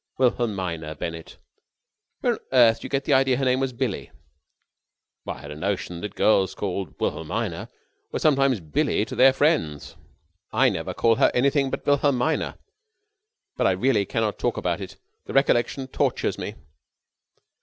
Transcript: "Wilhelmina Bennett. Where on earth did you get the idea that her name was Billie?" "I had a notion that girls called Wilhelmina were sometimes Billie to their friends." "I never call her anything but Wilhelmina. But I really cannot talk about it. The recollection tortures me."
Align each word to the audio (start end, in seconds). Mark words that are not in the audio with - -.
"Wilhelmina 0.17 0.95
Bennett. 0.95 1.37
Where 2.21 2.33
on 2.33 2.39
earth 2.51 2.77
did 2.77 2.85
you 2.85 2.89
get 2.89 3.03
the 3.05 3.13
idea 3.13 3.35
that 3.35 3.39
her 3.41 3.45
name 3.45 3.59
was 3.59 3.71
Billie?" 3.71 4.09
"I 5.27 5.37
had 5.37 5.51
a 5.51 5.55
notion 5.55 6.01
that 6.01 6.15
girls 6.15 6.55
called 6.55 6.99
Wilhelmina 6.99 7.69
were 8.11 8.17
sometimes 8.17 8.61
Billie 8.61 9.05
to 9.05 9.15
their 9.15 9.31
friends." 9.31 9.95
"I 10.51 10.69
never 10.69 10.95
call 10.95 11.17
her 11.17 11.29
anything 11.35 11.69
but 11.69 11.85
Wilhelmina. 11.85 12.57
But 13.55 13.67
I 13.67 13.73
really 13.73 14.05
cannot 14.07 14.39
talk 14.39 14.57
about 14.57 14.81
it. 14.81 14.95
The 15.25 15.33
recollection 15.33 15.87
tortures 15.87 16.39
me." 16.39 16.55